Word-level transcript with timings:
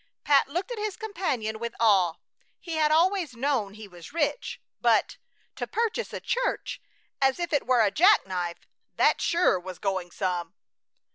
Pat 0.23 0.47
looked 0.47 0.71
at 0.71 0.79
his 0.79 0.95
companion 0.97 1.59
with 1.59 1.75
awe. 1.79 2.15
He 2.59 2.77
had 2.77 2.89
always 2.89 3.35
known 3.35 3.75
he 3.75 3.87
was 3.87 4.11
rich, 4.13 4.59
but 4.79 5.17
to 5.55 5.67
purchase 5.67 6.11
a 6.11 6.19
church 6.19 6.81
as 7.21 7.37
if 7.37 7.53
it 7.53 7.67
were 7.67 7.81
a 7.83 7.91
jack 7.91 8.25
knife! 8.25 8.65
That 8.95 9.21
sure 9.21 9.59
was 9.59 9.77
going 9.77 10.09
some! 10.09 10.55